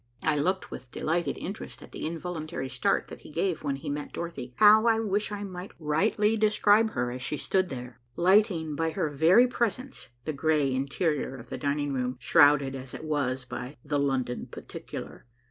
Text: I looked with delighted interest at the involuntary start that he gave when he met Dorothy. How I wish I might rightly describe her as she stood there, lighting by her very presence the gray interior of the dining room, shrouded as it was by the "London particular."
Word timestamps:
I 0.23 0.35
looked 0.35 0.71
with 0.71 0.89
delighted 0.89 1.37
interest 1.37 1.83
at 1.83 1.91
the 1.91 2.07
involuntary 2.07 2.69
start 2.69 3.05
that 3.09 3.21
he 3.21 3.29
gave 3.29 3.63
when 3.63 3.75
he 3.75 3.87
met 3.87 4.11
Dorothy. 4.13 4.55
How 4.55 4.87
I 4.87 4.99
wish 4.99 5.31
I 5.31 5.43
might 5.43 5.73
rightly 5.77 6.35
describe 6.37 6.93
her 6.93 7.11
as 7.11 7.21
she 7.21 7.37
stood 7.37 7.69
there, 7.69 7.99
lighting 8.15 8.73
by 8.75 8.89
her 8.89 9.09
very 9.09 9.45
presence 9.47 10.07
the 10.25 10.33
gray 10.33 10.73
interior 10.73 11.35
of 11.35 11.49
the 11.51 11.57
dining 11.59 11.93
room, 11.93 12.17
shrouded 12.19 12.75
as 12.75 12.95
it 12.95 13.03
was 13.03 13.45
by 13.45 13.77
the 13.85 13.99
"London 13.99 14.47
particular." 14.47 15.27